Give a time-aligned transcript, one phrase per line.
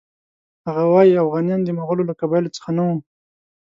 [0.65, 2.95] هغه وایي اوغانیان د مغولو له قبایلو څخه نه وو.